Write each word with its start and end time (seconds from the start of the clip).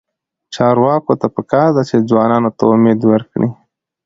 چارواکو 0.53 1.13
ته 1.21 1.27
پکار 1.35 1.69
ده 1.75 1.83
چې، 1.89 1.95
ځوانانو 2.09 2.49
ته 2.57 2.63
امید 2.73 2.99
ورکړي. 3.05 3.49